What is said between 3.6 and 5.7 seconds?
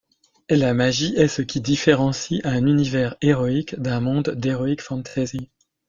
d'un monde d'Heroic fantasy.